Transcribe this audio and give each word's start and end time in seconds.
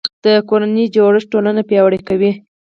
د 0.25 0.27
کورنۍ 0.49 0.85
جوړښت 0.95 1.27
ټولنه 1.33 1.61
پیاوړې 1.69 1.99
کوي 2.07 2.31